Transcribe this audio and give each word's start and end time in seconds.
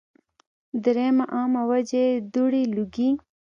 دريمه 0.83 1.25
عامه 1.33 1.61
وجه 1.71 2.01
ئې 2.07 2.11
دوړې، 2.33 2.63
لوګي 2.75 3.09